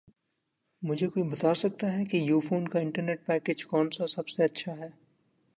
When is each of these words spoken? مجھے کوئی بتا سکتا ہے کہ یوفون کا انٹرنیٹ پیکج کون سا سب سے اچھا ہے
مجھے 0.81 1.07
کوئی 1.07 1.27
بتا 1.29 1.53
سکتا 1.53 1.91
ہے 1.93 2.05
کہ 2.05 2.17
یوفون 2.17 2.67
کا 2.67 2.79
انٹرنیٹ 2.79 3.25
پیکج 3.25 3.65
کون 3.65 3.89
سا 3.89 4.07
سب 4.07 4.29
سے 4.29 4.43
اچھا 4.43 4.77
ہے 4.77 4.89